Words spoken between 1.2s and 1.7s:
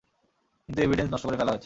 করে ফেলা হয়েছে।